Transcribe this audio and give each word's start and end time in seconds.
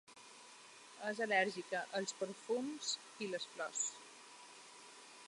És 1.09 1.19
al·lèrgica 1.25 1.83
als 1.99 2.17
perfums 2.23 2.89
i 3.27 3.29
les 3.35 3.47
flors. 3.53 3.85